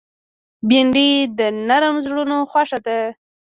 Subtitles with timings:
[0.67, 2.97] بېنډۍ د نرم زړونو خوښه ده